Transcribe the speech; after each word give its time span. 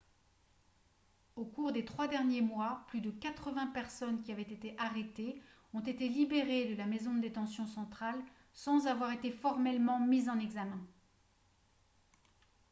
au 1.35 1.45
cours 1.45 1.71
des 1.71 1.85
trois 1.85 2.07
derniers 2.07 2.41
mois 2.41 2.85
plus 2.87 3.01
de 3.01 3.11
80 3.11 3.67
personnes 3.67 4.19
qui 4.23 4.31
avaient 4.31 4.41
été 4.41 4.73
arrêtées 4.79 5.39
ont 5.75 5.79
été 5.79 6.09
libérées 6.09 6.65
de 6.65 6.75
la 6.75 6.87
maison 6.87 7.13
de 7.13 7.19
détention 7.21 7.67
centrale 7.67 8.19
sans 8.51 8.87
avoir 8.87 9.11
été 9.11 9.29
formellement 9.31 9.99
mises 9.99 10.27
en 10.29 10.39
examen 10.39 10.79